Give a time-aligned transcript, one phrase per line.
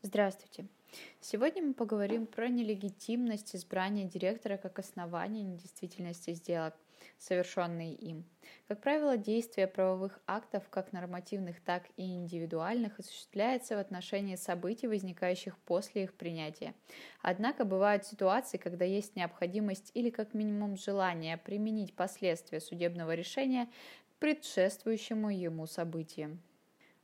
[0.00, 0.64] Здравствуйте!
[1.20, 6.74] Сегодня мы поговорим про нелегитимность избрания директора как основания недействительности сделок,
[7.18, 8.24] совершенные им.
[8.68, 15.58] Как правило, действие правовых актов, как нормативных, так и индивидуальных, осуществляется в отношении событий, возникающих
[15.58, 16.74] после их принятия.
[17.20, 23.66] Однако бывают ситуации, когда есть необходимость или как минимум желание применить последствия судебного решения
[24.14, 26.38] к предшествующему ему событию.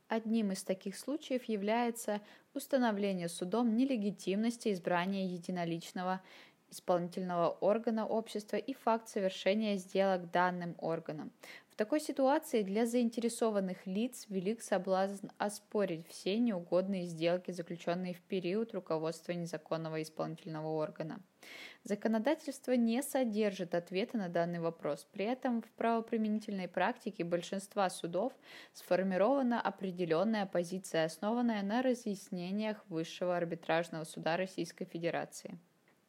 [0.07, 2.21] Одним из таких случаев является
[2.53, 6.21] установление судом нелегитимности избрания единоличного
[6.69, 11.31] исполнительного органа общества и факт совершения сделок данным органом.
[11.75, 18.73] В такой ситуации для заинтересованных лиц велик соблазн оспорить все неугодные сделки, заключенные в период
[18.73, 21.19] руководства незаконного исполнительного органа.
[21.83, 25.05] Законодательство не содержит ответа на данный вопрос.
[25.11, 28.31] При этом в правоприменительной практике большинства судов
[28.71, 35.59] сформирована определенная позиция, основанная на разъяснениях Высшего арбитражного суда Российской Федерации.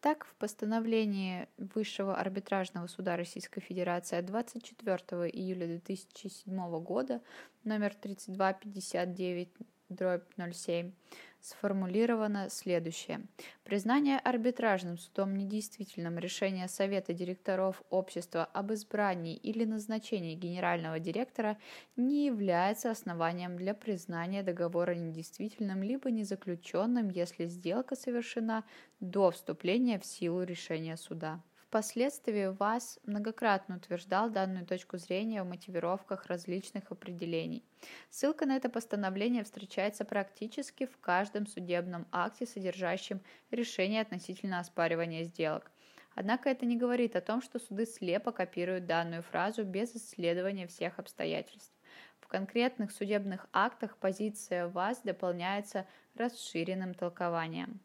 [0.06, 4.96] Так, в постановлении Высшего арбитражного суда Российской Федерации от 24
[5.32, 7.20] июля 2007 года
[7.64, 9.48] номер 3259
[9.88, 10.92] дробь 07
[11.40, 13.20] сформулировано следующее.
[13.62, 21.56] Признание арбитражным судом недействительным решения Совета директоров общества об избрании или назначении генерального директора
[21.94, 28.64] не является основанием для признания договора недействительным либо незаключенным, если сделка совершена
[28.98, 31.40] до вступления в силу решения суда.
[31.68, 37.64] Впоследствии ВАС многократно утверждал данную точку зрения в мотивировках различных определений.
[38.08, 45.72] Ссылка на это постановление встречается практически в каждом судебном акте, содержащем решение относительно оспаривания сделок.
[46.14, 51.00] Однако это не говорит о том, что суды слепо копируют данную фразу без исследования всех
[51.00, 51.74] обстоятельств.
[52.20, 57.80] В конкретных судебных актах позиция ВАС дополняется расширенным толкованием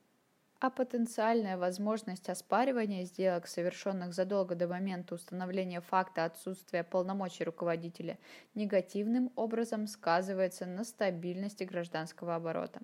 [0.62, 8.20] а потенциальная возможность оспаривания сделок, совершенных задолго до момента установления факта отсутствия полномочий руководителя,
[8.54, 12.80] негативным образом сказывается на стабильности гражданского оборота.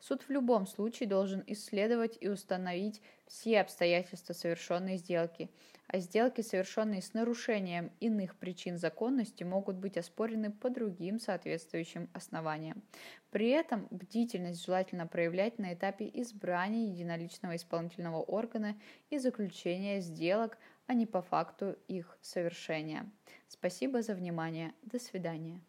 [0.00, 3.00] Суд в любом случае должен исследовать и установить
[3.30, 5.50] все обстоятельства совершенной сделки,
[5.86, 12.82] а сделки, совершенные с нарушением иных причин законности, могут быть оспорены по другим соответствующим основаниям.
[13.30, 18.76] При этом бдительность желательно проявлять на этапе избрания единоличного исполнительного органа
[19.10, 20.58] и заключения сделок,
[20.88, 23.08] а не по факту их совершения.
[23.46, 24.74] Спасибо за внимание.
[24.82, 25.60] До свидания.